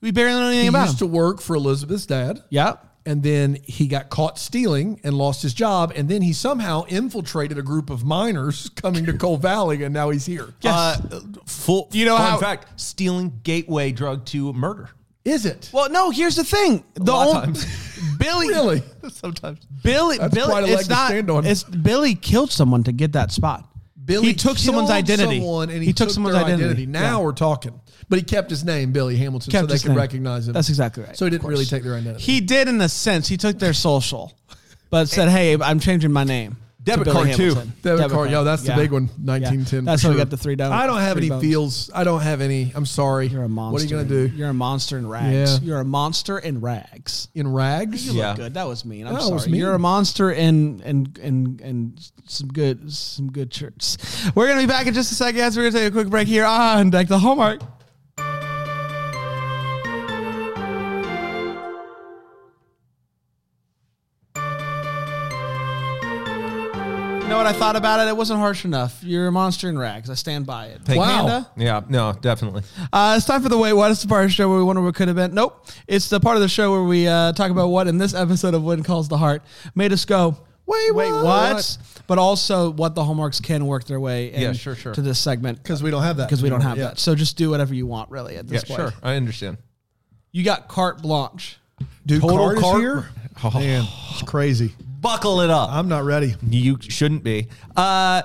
[0.00, 0.86] We barely know anything he about him.
[0.86, 2.40] used to work for Elizabeth's dad.
[2.48, 2.74] yeah.
[3.06, 7.56] And then he got caught stealing and lost his job and then he somehow infiltrated
[7.58, 10.52] a group of miners coming to Coal Valley and now he's here.
[10.60, 11.00] Yes.
[11.00, 11.88] Uh, full.
[11.92, 14.90] You know fun how- fact: stealing gateway drug to murder.
[15.24, 15.68] Is it?
[15.72, 16.08] Well, no.
[16.10, 16.82] Here's the thing.
[16.94, 17.66] The lot of times.
[18.18, 18.82] Billy, Really?
[19.10, 19.60] Sometimes.
[19.82, 20.48] Billy, That's Billy.
[20.50, 21.08] quite a leg it's to not.
[21.08, 21.44] stand on.
[21.46, 23.69] It's Billy killed someone to get that spot.
[24.10, 25.38] Billy he took someone's identity.
[25.38, 26.84] someone and he, took, took someone's their identity.
[26.86, 27.24] Now Yeah.
[27.24, 27.80] we're talking.
[28.08, 29.96] But he kept his name, Billy Hamilton, Kept so they could name.
[29.98, 30.54] recognize him.
[30.54, 31.16] That's exactly right.
[31.16, 32.22] So he didn't really take their identity.
[32.22, 33.28] He did in a sense.
[33.28, 34.32] He took their social,
[34.90, 37.42] but said, "Hey, I'm changing my name." To Debit Billy card, too.
[37.48, 37.72] Hamilton.
[37.82, 38.74] Debit, card, yo, that's Yeah.
[38.76, 39.04] the big one.
[39.04, 39.32] Yeah.
[39.32, 39.84] 1910.
[39.84, 40.72] That's for how we got the three down.
[40.72, 41.42] I don't have any bones.
[41.42, 41.90] feels.
[41.94, 42.72] I don't have any.
[42.74, 43.26] I'm sorry.
[43.28, 43.72] You're a monster.
[43.74, 44.34] What are you gonna do?
[44.36, 45.52] You're a monster in rags.
[45.54, 45.58] Yeah.
[45.62, 47.28] You're a monster in rags.
[47.34, 48.06] In rags?
[48.06, 48.28] You Yeah.
[48.28, 48.54] look good.
[48.54, 49.06] That was mean.
[49.06, 49.34] I'm That sorry.
[49.34, 49.60] was mean.
[49.60, 53.98] You're a monster in and and and some good some good shirts.
[54.34, 55.38] We're gonna be back in just a second.
[55.40, 57.60] Guys, we're gonna take a quick break here on Deck the Hallmark.
[67.30, 68.08] Know what I thought about it?
[68.10, 69.02] It wasn't harsh enough.
[69.02, 70.10] You're a monster in rags.
[70.10, 70.82] I stand by it.
[70.84, 70.98] Thank.
[71.00, 71.24] Wow.
[71.26, 71.50] Amanda?
[71.56, 71.80] Yeah.
[71.88, 72.12] No.
[72.12, 72.62] Definitely.
[72.92, 73.90] Uh, it's time for the Wait What.
[73.90, 75.32] It's the part of the show where we wonder what could have been.
[75.34, 75.66] Nope.
[75.86, 78.54] It's the part of the show where we uh, talk about what in this episode
[78.54, 79.42] of When Calls the Heart
[79.74, 81.24] made us go, Wait, wait, what?
[81.24, 81.78] what?
[82.06, 84.94] But also what the hallmarks can work their way in Yeah, sure, sure.
[84.94, 86.28] to this segment Because we don't have that.
[86.28, 86.88] because we don't have Yeah.
[86.88, 86.98] that.
[87.00, 88.50] So just do whatever you want, really, at Yeah.
[88.52, 88.80] this point.
[88.80, 88.92] Sure.
[89.02, 89.58] I understand.
[90.32, 91.58] You got carte blanche.
[92.06, 93.08] Dude, Total card is cart- here?
[93.54, 94.74] Man, it's crazy.
[95.00, 95.70] Buckle it up.
[95.72, 96.34] I'm not ready.
[96.48, 97.48] You shouldn't be.
[97.76, 98.22] Uh,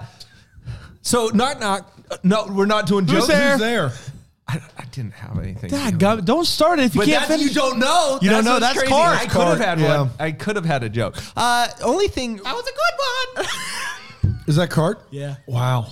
[1.01, 1.91] so knock knock.
[2.11, 3.27] Uh, No, we're not doing jokes.
[3.27, 3.51] there?
[3.51, 3.91] Who's there?
[4.47, 5.71] I, I didn't have anything.
[5.71, 7.55] God, God, don't start it if you But can't that's, finish.
[7.55, 8.19] you don't know.
[8.21, 8.51] You don't know.
[8.53, 8.91] what's That's crazy.
[8.93, 9.17] Cart.
[9.17, 10.01] I could have had yeah.
[10.01, 10.09] one.
[10.19, 11.15] I could have had a joke.
[11.35, 12.35] Uh, only thing.
[12.37, 14.35] That was a good one.
[14.47, 15.01] Is that Cart?
[15.09, 15.37] Yeah.
[15.47, 15.87] Wow.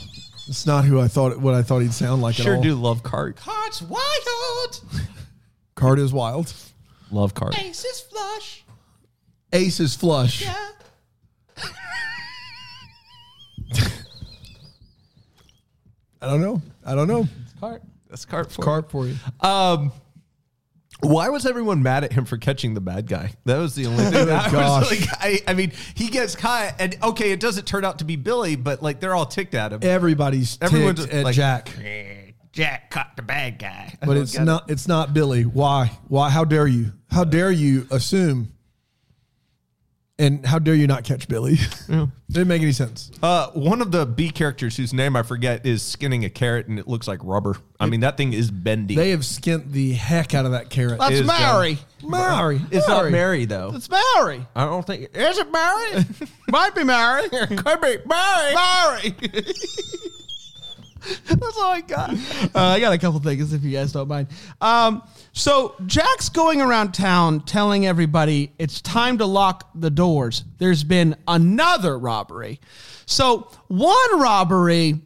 [0.47, 2.61] It's not who I thought what I thought he'd sound like at sure all.
[2.61, 3.37] do love Cart.
[3.37, 4.81] Cart's wild.
[5.75, 6.53] Cart is wild.
[7.11, 7.57] Love Cart.
[7.59, 8.62] Ace is flush.
[9.53, 10.41] Ace is flush.
[10.41, 10.55] Yeah.
[16.21, 16.61] I don't know.
[16.85, 17.27] I don't know.
[17.59, 17.83] Cart.
[18.09, 19.15] That's Cart for Cart for you.
[19.41, 19.91] Um,
[21.01, 23.33] why was everyone mad at him for catching the bad guy?
[23.43, 24.13] That was the only thing.
[24.27, 24.89] That I, Gosh.
[24.89, 28.05] was like, I, I mean, he gets caught, and okay, it doesn't turn out to
[28.05, 29.81] be Billy, but like they're all ticked at him.
[29.83, 31.69] Everybody's Everyone's ticked just at like, Jack.
[32.53, 35.43] Jack caught the bad guy, But it's not it's not Billy.
[35.43, 35.87] Why?
[36.07, 36.93] Why how dare you?
[37.09, 38.53] How dare you assume
[40.19, 41.57] and how dare you not catch Billy?
[41.87, 43.11] Didn't make any sense.
[43.21, 46.77] Uh, one of the B characters whose name I forget is skinning a carrot, and
[46.77, 47.57] it looks like rubber.
[47.79, 48.95] I mean, that thing is bendy.
[48.95, 50.99] They have skint the heck out of that carrot.
[50.99, 51.79] That's is Mary.
[52.03, 52.61] Mary.
[52.71, 53.11] it's not Mary.
[53.11, 53.71] Mary though.
[53.73, 54.45] It's Mary.
[54.55, 56.05] I don't think is it Mary.
[56.49, 57.29] Might be Mary.
[57.29, 58.55] Could be Mary.
[58.55, 59.15] Mary.
[61.27, 62.11] That's all I got.
[62.11, 64.27] Uh, I got a couple things if you guys don't mind.
[64.61, 70.43] Um, so Jack's going around town telling everybody it's time to lock the doors.
[70.59, 72.59] There's been another robbery.
[73.05, 75.01] So one robbery.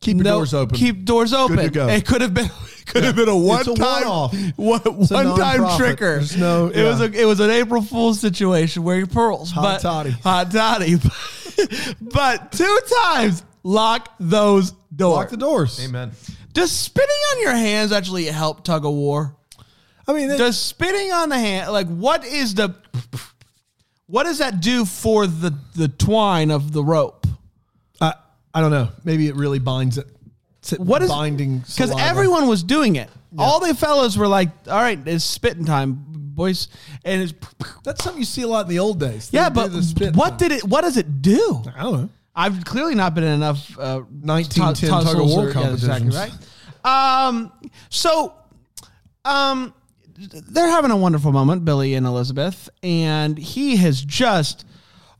[0.00, 0.76] Keep no- doors open.
[0.76, 1.56] Keep doors open.
[1.56, 1.88] to go.
[1.88, 2.50] It could have been.
[2.86, 4.34] Could have been a one a time one-off.
[4.56, 5.98] one, one time tricker.
[5.98, 9.50] There's no- it was a it was an April Fool's situation where your pearls.
[9.50, 10.10] Hot but, toddy.
[10.10, 10.96] Hot toddy.
[12.00, 15.16] but two times lock those doors.
[15.16, 15.84] Lock the doors.
[15.84, 16.12] Amen.
[16.52, 19.36] Does spitting on your hands actually help tug of war?
[20.06, 22.74] I mean, it- Does spitting on the hand like what is the
[24.06, 27.26] what does that do for the the twine of the rope?
[28.00, 28.14] I,
[28.54, 28.88] I don't know.
[29.04, 30.06] Maybe it really binds it.
[30.60, 31.58] It's What is binding?
[31.58, 33.10] Because everyone was doing it.
[33.36, 36.68] All the fellas were like, "All right, it's spitting time, boys,"
[37.04, 37.34] and it's
[37.84, 39.28] That's something you see a lot in the old days.
[39.28, 39.50] They yeah.
[39.50, 39.70] But
[40.14, 40.48] what thing.
[40.48, 40.64] did it?
[40.64, 41.62] What does it do?
[41.76, 42.08] I don't know.
[42.38, 46.10] I've clearly not been in enough uh, 1910 tu- tug of war or- yeah, exactly
[46.10, 46.16] competitions.
[46.84, 47.26] right.
[47.26, 47.52] Um,
[47.90, 48.32] so,
[49.24, 49.74] um,
[50.16, 54.64] they're having a wonderful moment, Billy and Elizabeth, and he has just,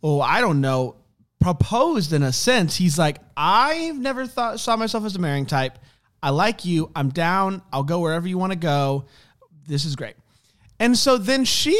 [0.02, 0.96] oh, I don't know,
[1.40, 2.76] proposed in a sense.
[2.76, 5.78] He's like, I've never thought saw myself as a marrying type.
[6.22, 6.90] I like you.
[6.96, 7.62] I'm down.
[7.72, 9.04] I'll go wherever you want to go.
[9.68, 10.14] This is great.
[10.80, 11.78] And so then she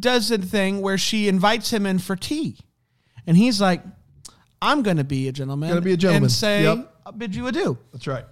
[0.00, 2.58] does a thing where she invites him in for tea.
[3.26, 3.82] And he's like,
[4.62, 5.68] I'm going to be a gentleman.
[5.68, 6.24] Gonna be a gentleman.
[6.24, 6.94] And say, Yep.
[7.04, 7.76] I'll bid you adieu.
[7.92, 8.24] That's right.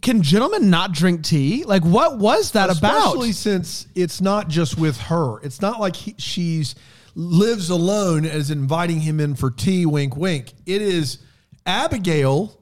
[0.00, 1.64] Can gentlemen not drink tea?
[1.64, 3.06] Like, what was that Especially about?
[3.08, 5.40] Especially since it's not just with her.
[5.40, 6.76] It's not like he, she's
[7.16, 9.86] lives alone as inviting him in for tea.
[9.86, 10.52] Wink, wink.
[10.66, 11.18] It is
[11.66, 12.54] Abigail.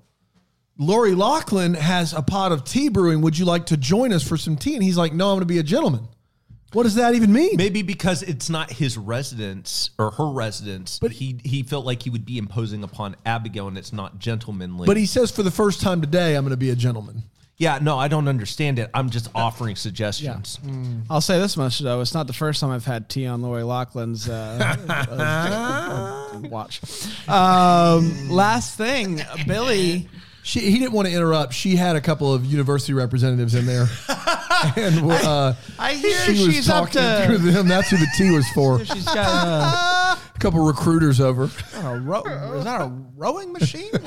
[0.79, 3.21] Lori Loughlin has a pot of tea brewing.
[3.21, 4.75] Would you like to join us for some tea?
[4.75, 6.09] And he's like, No, I'm going to be a gentleman.
[6.77, 7.57] What does that even mean?
[7.57, 12.11] Maybe because it's not his residence or her residence, but he he felt like he
[12.11, 14.85] would be imposing upon Abigail, and it's not gentlemanly.
[14.85, 17.23] But he says for the first time today, I'm going to be a gentleman.
[17.57, 18.91] yeah, no, I don't understand it.
[18.93, 20.59] I'm just offering suggestions.
[21.09, 22.03] I'll say this much, though.
[22.03, 24.77] It's not the first time I've had tea on Lori Loughlin's uh,
[26.39, 26.83] uh, watch.
[27.27, 30.11] Um, last thing, Billy.
[30.47, 31.53] She, he didn't want to interrupt.
[31.55, 33.89] She had a couple of university representatives in there,
[34.77, 37.27] and uh, I hear she was she's up talking to.
[37.27, 37.67] through them.
[37.67, 38.85] That's who the tea was for.
[38.85, 41.51] She's got uh, A couple recruiters over.
[41.83, 42.23] a row,
[42.55, 43.91] is that a rowing machine?
[43.91, 44.07] what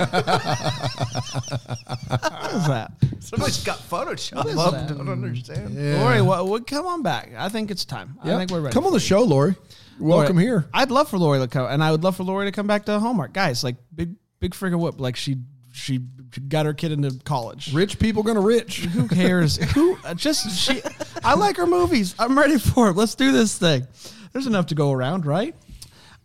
[2.53, 2.91] is that?
[3.19, 4.45] Somebody's got Photoshop.
[4.45, 4.71] is up.
[4.71, 4.87] that?
[4.95, 5.75] Don't understand.
[5.99, 7.31] Lori, what, what, come on back.
[7.37, 8.17] I think it's time.
[8.23, 8.73] I think we're ready.
[8.73, 9.55] Come on the show, Lori.
[9.99, 10.65] Welcome Lori, here.
[10.73, 12.85] I'd love for Lori to come, and I would love for Lori to come back
[12.85, 13.33] to Hallmark.
[13.33, 15.01] Guys, like big, big friggin' whoop.
[15.01, 15.35] Like she,
[15.79, 15.99] she
[16.47, 17.73] got her kid into college.
[17.73, 18.79] Rich people gonna rich.
[18.85, 19.55] Who cares?
[19.73, 20.81] Who uh, just she?
[21.23, 22.13] I like her movies.
[22.19, 22.95] I'm ready for it.
[22.95, 23.87] Let's do this thing.
[24.33, 25.55] There's enough to go around, right?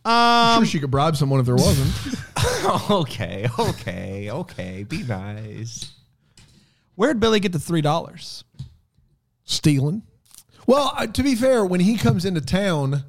[0.05, 2.17] I'm Um, sure she could bribe someone if there wasn't.
[2.91, 4.85] okay, okay, okay.
[4.85, 5.93] Be nice.
[6.97, 8.45] where'd Billy get the three dollars?
[9.45, 10.03] Stealing.
[10.67, 13.05] Well, uh, to be fair, when he comes into town,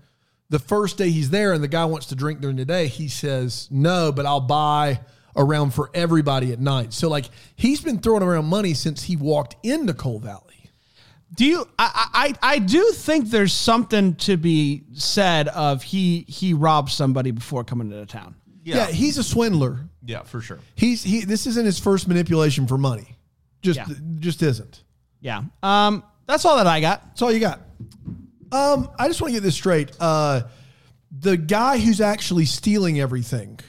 [0.50, 3.08] the first day he's there and the guy wants to drink during the day, he
[3.08, 5.00] says, No, but I'll buy
[5.36, 6.94] around for everybody at night.
[6.94, 10.42] So, like, he's been throwing around money since he walked into Coal Valley.
[11.36, 11.68] Do you?
[11.78, 17.32] I, I I do think there's something to be said of he he robbed somebody
[17.32, 18.36] before coming into town.
[18.64, 18.88] Yeah.
[18.88, 19.80] he's a swindler.
[20.06, 20.60] Yeah, for sure.
[20.76, 21.26] He's he.
[21.26, 23.16] This isn't his first manipulation for money.
[23.62, 23.88] Just Yeah.
[24.20, 24.84] just isn't.
[25.20, 25.44] Yeah.
[25.62, 26.04] Um.
[26.28, 27.04] That's all that I got.
[27.08, 27.60] That's all you got.
[28.52, 29.92] Um, I just want to get this straight.
[30.00, 30.44] Uh,
[31.20, 33.60] the guy who's actually stealing everything,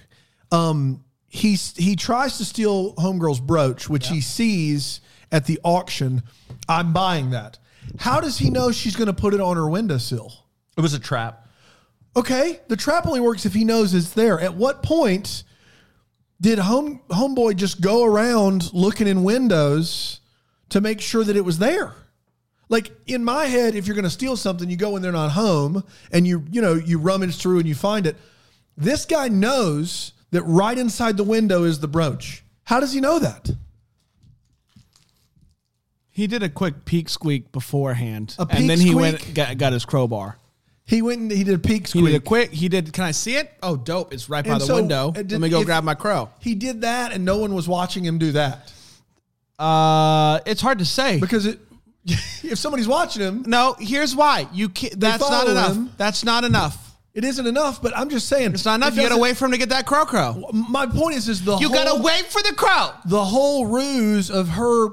[0.53, 5.01] um, he's he tries to steal homegirl's brooch, which he sees
[5.33, 6.23] at the auction.
[6.69, 7.59] I'm buying that.
[7.99, 10.33] How does he know she's going to put it on her windowsill?
[10.77, 11.49] It was a trap.
[12.17, 14.41] Okay, the trap only works if he knows it's there.
[14.41, 15.45] At what point
[16.41, 20.21] did home homeboy just go around looking in windows
[20.71, 21.95] to make sure that it was there?
[22.69, 25.33] Like in my head, if you're going to steal something, you go when they're not
[25.33, 28.17] home and you you know you rummage through and you find it.
[28.77, 32.43] This guy knows that right inside the window is the brooch.
[32.65, 33.51] How does he know that?
[36.11, 38.97] He did a quick peek squeak beforehand, A peek and then he squeak?
[39.01, 40.39] went got, got his crowbar.
[40.85, 42.05] He went and he did a peek He squeak.
[42.07, 42.53] did a quick.
[42.53, 42.93] He did.
[42.93, 43.53] Can I see it?
[43.63, 44.15] Oh, dope!
[44.15, 45.09] It's right by And the so, window.
[45.09, 46.31] uh, Let me go if- grab my crow.
[46.39, 48.73] He did that, and no one was watching him do that
[49.59, 51.19] Uh, it's hard to say.
[51.21, 51.59] because it.
[52.45, 54.47] If somebody's watching him, No, here's why.
[54.53, 55.73] You can't, that's not follow enough.
[55.77, 55.91] him.
[55.97, 56.86] That's not enough.
[57.17, 58.93] It isn't enough, but I'm just saying It's not enough.
[58.93, 60.49] it You gotta wait for him to get that crow crow.
[60.53, 62.91] My point is, is the You whole, gotta wait for the crow.
[63.07, 64.89] The whole ruse of her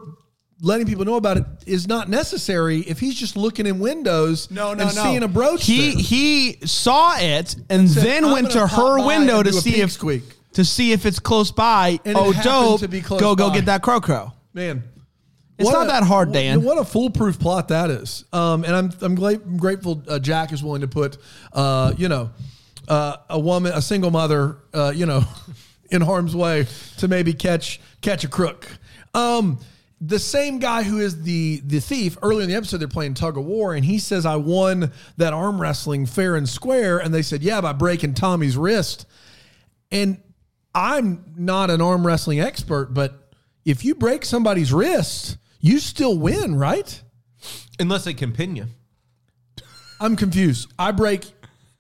[0.62, 4.74] letting people know about it is not necessary if he's just looking in windows no,
[4.74, 5.66] no, and seeing a brooch.
[5.66, 6.02] He there.
[6.02, 10.24] he saw it and Said, then "I'm went gonna her window to see if squeak.
[10.54, 12.00] to see if it's close by.
[12.06, 12.80] And oh, dope!
[12.80, 14.32] to be close go go get that crow crow.
[14.54, 14.84] man.
[15.58, 16.64] It's what not a- that hard, Dan.
[16.64, 18.26] What a foolproof plot that is.
[18.34, 21.18] Um, and I'm I'm gla- grateful uh, Jack is willing to put,
[21.54, 22.32] uh, you know,
[22.88, 25.24] uh, a woman, a single mother, uh, you know,
[25.92, 26.66] in harm's way
[26.98, 28.68] to maybe catch catch a crook.
[29.14, 29.60] Um,
[30.02, 33.38] the same guy who is the the thief earlier in the episode they're playing tug
[33.38, 37.22] of war and he says I won that arm wrestling fair and square and they
[37.22, 39.06] said yeah by breaking Tommy's wrist
[39.92, 40.18] and
[40.76, 43.32] I'm not an arm wrestling expert, but
[43.64, 47.02] if you break somebody's wrist, you still win, right?
[47.80, 48.68] Unless they can pin you.
[50.00, 50.72] I'm confused.
[50.78, 51.26] I break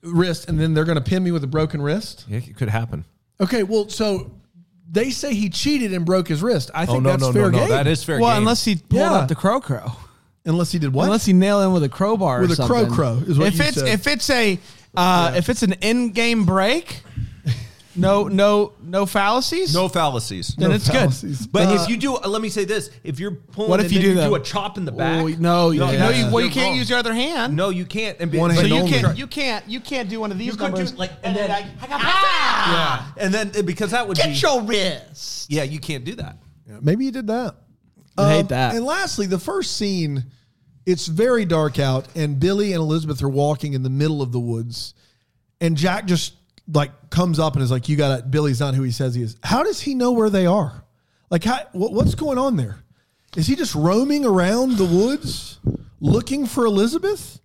[0.01, 2.25] wrist and then they're going to pin me with a broken wrist.
[2.27, 3.05] Yeah, it could happen.
[3.39, 4.31] Okay, well, so
[4.89, 6.71] they say he cheated and broke his wrist.
[6.73, 7.57] I think Oh no, that's no, fair no, no.
[7.59, 7.69] game.
[7.69, 8.37] That is fair Well, game.
[8.39, 9.13] unless he pulled Yeah.
[9.13, 9.91] up the crow crow.
[10.45, 11.05] unless he did what?
[11.05, 12.85] Unless he nailed him with a crowbar With or a something.
[12.87, 13.87] crow-crow is what if you it's said.
[13.87, 14.59] if it's a
[14.95, 17.01] uh, if it's an in-game break,
[17.95, 19.73] no no no fallacies.
[19.73, 20.55] no fallacies.
[20.57, 21.41] then No it's fallacies.
[21.41, 21.51] good.
[21.51, 23.93] But Uh, if you do, let me say this: if you're pulling, What if and
[23.95, 24.27] you then do that?
[24.29, 25.21] do a chop in the back?
[25.21, 26.77] Oh, no, you, no, you, well, you you're can't wrong.
[26.77, 27.55] use your other hand.
[27.55, 28.17] No, you can't.
[28.19, 28.91] And be, One but so hand you only.
[28.91, 31.35] can't you can't you can't do one of these You could numbers do like, and
[31.35, 35.51] then like, I, ah, yeah, and then because that would be get your wrist.
[35.51, 36.37] yeah, you can't do that.
[36.67, 37.55] Yeah, maybe you did that.
[38.17, 38.75] Um, I hate that.
[38.75, 40.25] And lastly, the first scene,
[40.85, 44.39] it's very dark out, and Billy and Elizabeth are walking in the middle of the
[44.39, 44.93] woods,
[45.61, 46.33] and Jack just
[46.71, 49.21] like comes up and is like, "You got to Billy's not who he says he
[49.21, 49.37] is.
[49.43, 50.83] How does he know where they are?
[51.29, 52.77] Like, how, what, what's going on there?
[53.35, 55.59] Is he just roaming around the woods
[55.99, 57.39] looking for Elizabeth?"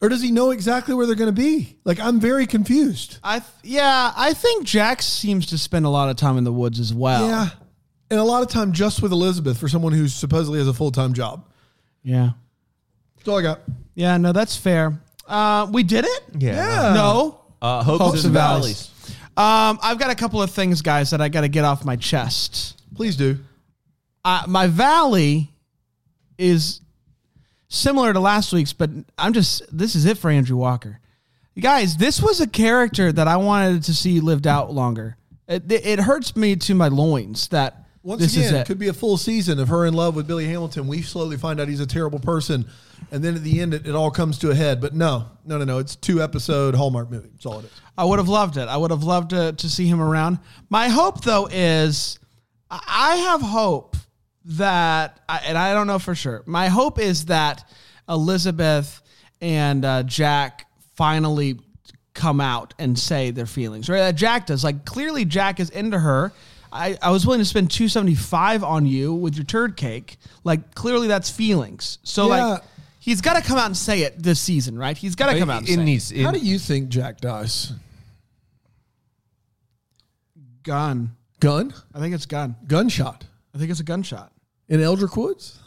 [0.00, 1.78] Or does he know exactly where they're going to be?
[1.84, 3.18] Like, I'm very confused.
[3.22, 6.52] I th- yeah, I think Jack seems to spend a lot of time in the
[6.52, 7.26] woods as well.
[7.26, 7.48] Yeah.
[8.10, 10.90] And a lot of time just with Elizabeth for someone who supposedly has a full
[10.90, 11.48] time job.
[12.02, 12.30] yeah,
[13.16, 13.60] That's all I got.
[13.94, 14.18] yeah.
[14.18, 15.00] No, that's fair.
[15.26, 16.22] Uh, we did it.
[16.38, 16.92] Yeah.
[16.94, 17.40] No.
[17.64, 18.90] Uh, hopes, Hopes and and valleys.
[19.36, 21.96] Um, I've got a couple of things, guys, that I got to get off my
[21.96, 22.80] chest.
[22.94, 23.38] Please do.
[24.24, 25.50] uh, my valley
[26.36, 26.80] is
[27.68, 31.00] similar to last week's, but I'm just this is it for Andrew Walker.
[31.58, 35.16] Guys, this was a character that I wanted to see lived out longer.
[35.48, 38.60] It, it hurts me to my loins that Once this is again, it.
[38.60, 40.86] it could be a full season of her in love with Billy Hamilton.
[40.86, 42.66] We slowly find out he's a terrible person.
[43.10, 44.78] And then at the end, it, it all comes to a head.
[44.78, 45.78] But no, no, no, no.
[45.78, 47.30] It's two episode Hallmark movie.
[47.32, 47.70] That's all it is.
[47.96, 48.68] I would have loved it.
[48.68, 50.38] I would have loved to, to see him around.
[50.68, 52.18] My hope, though, is
[52.70, 53.96] I have hope
[54.44, 56.42] that, and I don't know for sure.
[56.44, 57.66] My hope is that
[58.06, 59.00] Elizabeth
[59.40, 61.58] and uh, Jack finally
[62.12, 64.62] come out and say their feelings, or that Jack does.
[64.62, 66.32] Like clearly, Jack is into her.
[66.74, 70.16] I, I was willing to spend two seventy five on you with your turd cake.
[70.42, 71.98] Like clearly, that's feelings.
[72.02, 72.44] So Yeah.
[72.46, 72.62] like.
[72.98, 74.96] He's got to come out and say it this season, right?
[74.96, 75.84] He's got to come out and It say it.
[75.84, 76.22] needs.
[76.22, 77.74] How do you think Jack dies?
[80.62, 81.14] gun.
[81.40, 81.74] Gun?
[81.94, 82.56] I think it's gun.
[82.66, 83.24] Gunshot.
[83.54, 84.32] I think it's a gunshot.
[84.68, 85.58] In Eldrick Woods?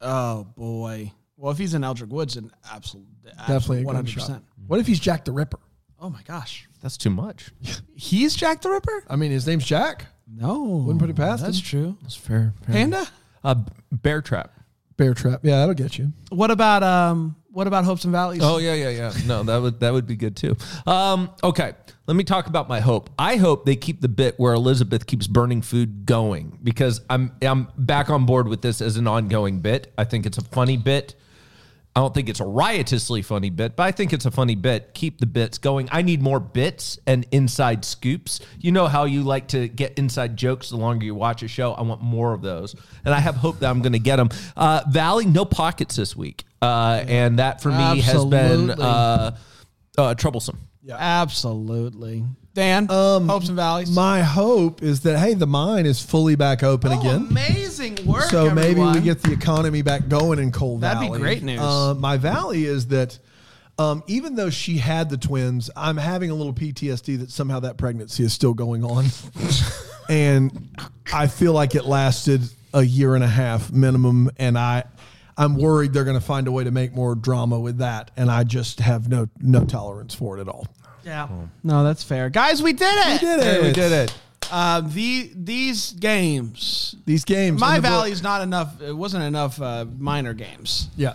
[0.00, 1.12] Oh boy.
[1.36, 3.12] Well, if he's in Eldrick Woods, then absolutely,
[3.46, 4.22] Definitely a one hundred gunshot.
[4.26, 4.44] percent.
[4.66, 5.58] What if he's Jack the Ripper?
[6.00, 7.50] Oh my gosh, That's too much.
[7.94, 9.04] he's Jack the Ripper.
[9.08, 10.06] I mean, his name's Jack.
[10.36, 11.64] No, Wouldn't put it past That's him.
[11.64, 11.98] true.
[12.02, 12.52] That's fair.
[12.66, 13.06] Panda.
[13.42, 13.54] Uh,
[13.90, 14.52] bear trap.
[14.96, 15.40] Bear Trap.
[15.42, 16.12] Yeah, that'll get you.
[16.30, 17.36] What about um?
[17.50, 18.40] What about Hopes and Valleys?
[18.42, 19.12] Oh yeah, yeah, yeah.
[19.26, 20.56] No, that would that would be good too.
[20.86, 21.74] Um, okay,
[22.06, 23.10] let me talk about my hope.
[23.18, 27.68] I hope they keep the bit where Elizabeth keeps burning food going because I'm I'm
[27.76, 29.92] back on board with this as an ongoing bit.
[29.98, 31.14] I think it's a funny bit.
[31.96, 34.92] I don't think it's a riotously funny bit, but I think it's a funny bit.
[34.92, 35.88] Keep the bits going.
[35.90, 38.40] I need more bits and inside scoops.
[38.58, 41.72] You know how you like to get inside jokes the longer you watch a show.
[41.72, 44.28] I want more of those, and I have hope that I'm going to get them.
[44.54, 49.34] Uh, Valley, no pockets this week, uh, and that for me has been uh,
[49.96, 50.58] uh, troublesome.
[50.82, 50.96] Yeah.
[50.98, 52.24] Absolutely.
[52.56, 53.90] Dan, Um, Hopes and Valleys.
[53.94, 57.26] My hope is that, hey, the mine is fully back open Oh, again.
[57.30, 58.22] amazing work.
[58.30, 61.60] So maybe we get the economy back going in Coal Valley That'd be great news.
[61.60, 63.18] Uh, my valley is that
[63.78, 67.76] um, even though she had the twins, I'm having a little PTSD that somehow that
[67.76, 69.04] pregnancy is still going on,
[70.08, 70.70] and
[71.12, 72.40] I feel like it lasted
[72.72, 74.84] a year and a half minimum, and I.
[75.38, 78.30] I'm worried they're going to find a way to make more drama with that, and
[78.30, 80.66] I just have no no tolerance for it at all.
[81.06, 81.28] Yeah.
[81.62, 82.60] No, that's fair, guys.
[82.62, 83.22] We did it.
[83.22, 83.62] We did it.
[83.62, 84.14] we did it.
[84.52, 86.96] Um, the these games.
[87.06, 88.80] These games, My in the book- Valley's not enough.
[88.82, 90.88] It wasn't enough uh, minor games.
[90.96, 91.14] yeah.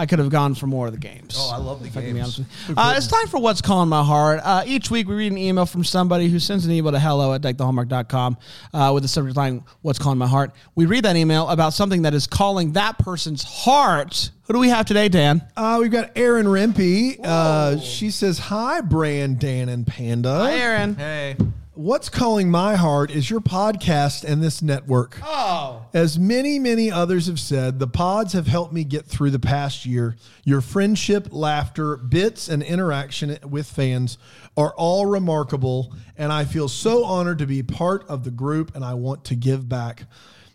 [0.00, 1.36] I could have gone for more of the games.
[1.38, 2.38] Oh, I love the if I can be games.
[2.38, 2.74] honest with you.
[2.82, 4.40] Uh, it's time for What's Calling My Heart.
[4.42, 7.34] Uh, each week we read an email from somebody who sends an email to hello
[7.34, 8.38] at deckthehallmark.com
[8.72, 10.52] uh, with the subject line, What's Calling My Heart.
[10.74, 14.30] We read that email about something that is calling that person's heart.
[14.44, 15.42] Who do we have today, Dan?
[15.54, 17.20] Uh, we've got Erin Rempe.
[17.22, 20.32] Uh, she says, Hi, Brand, Dan, and Panda.
[20.34, 20.94] Hi, Aaron.
[20.94, 21.36] Hey,
[21.80, 25.18] What's calling my heart is your podcast and this network.
[25.24, 25.86] Oh.
[25.94, 29.86] As many, many others have said, the pods have helped me get through the past
[29.86, 30.16] year.
[30.44, 34.18] Your friendship, laughter, bits, and interaction with fans
[34.58, 38.84] are all remarkable, and I feel so honored to be part of the group, and
[38.84, 40.04] I want to give back.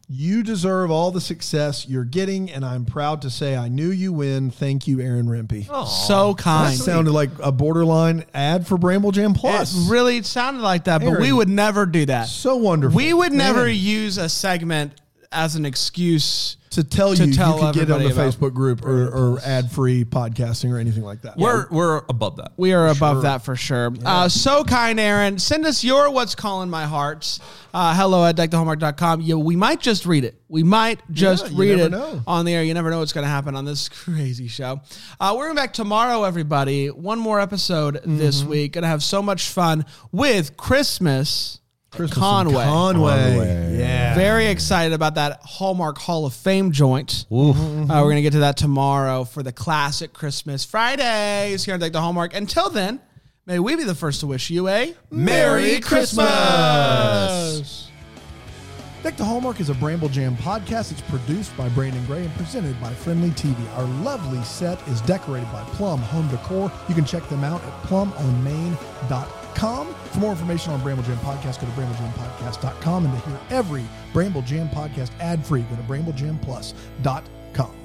[0.08, 4.14] You deserve all the success you're getting, and I'm proud to say I knew you
[4.14, 4.52] win.
[4.52, 5.66] Thank you, Aaron Rempe.
[5.88, 6.36] So kind.
[6.36, 6.78] that kind.
[6.78, 9.76] sounded like a borderline ad for Bramble Jam Plus.
[9.76, 12.28] It really sounded like that, but we would never do that.
[12.28, 12.96] so wonderful.
[12.96, 13.76] We would never Man.
[13.76, 14.94] use a segment
[15.32, 18.54] as an excuse to tell To you tell you can get on the about Facebook
[18.54, 21.38] group or, or ad free podcasting or anything like that.
[21.38, 22.54] We're we're above that.
[22.56, 23.92] We are above that for sure.
[24.06, 25.40] Uh, so kind, Aaron.
[25.40, 27.40] Send us your what's calling my hearts.
[27.74, 29.20] Uh, hello at deckthehallmark.com.
[29.22, 30.40] Yeah, we might just read it.
[30.48, 32.22] We might just you read never it know.
[32.26, 32.64] on the air.
[32.64, 34.80] You never know what's going to happen on this crazy show.
[35.20, 36.88] Uh, we're going back tomorrow, everybody.
[36.88, 38.50] One more episode this Mm-hmm.
[38.50, 38.72] week.
[38.74, 41.60] Going to have so much fun with Christmas.
[41.96, 42.64] Christmas in Conway.
[42.64, 43.78] Conway.
[43.78, 44.16] Yeah.
[44.16, 47.26] Very excited about that Hallmark Hall of Fame joint.
[47.32, 51.80] Uh, we're going to get to that tomorrow for the classic Christmas Fridays here on
[51.80, 52.34] Deck the Hallmark.
[52.36, 53.00] Until then,
[53.46, 57.90] may we be the first to wish you a Merry Christmas!
[59.04, 60.92] Deck the Hallmark is a Bramble Jam podcast.
[60.92, 63.56] It's produced by Brandon Gray and presented by Frndly TV.
[63.78, 66.72] Our lovely set is decorated by Plum Home Decor.
[66.90, 69.45] You can check them out at plumonmain.com.
[69.56, 73.06] For more information on Bramble Jam Podcast, go to bramblejamPodcast.com.
[73.06, 77.85] And to hear every Bramble Jam podcast ad free, go to bramblejamplus.com.